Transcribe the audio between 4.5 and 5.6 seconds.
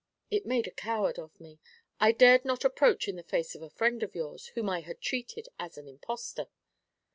whom I had treated